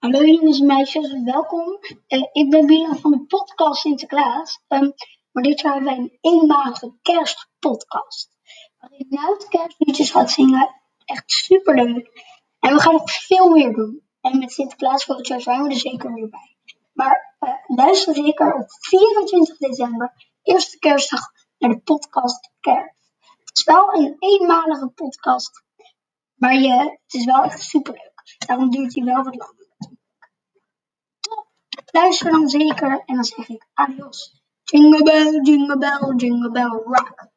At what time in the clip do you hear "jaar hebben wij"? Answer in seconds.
5.60-5.98